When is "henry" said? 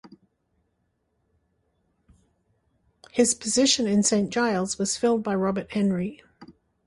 5.73-6.23